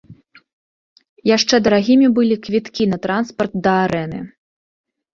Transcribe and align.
Яшчэ 1.35 1.55
дарагімі 1.67 2.07
былі 2.17 2.35
квіткі 2.49 2.83
на 2.97 3.03
транспарт 3.07 3.53
да 3.65 3.71
арэны. 3.87 4.19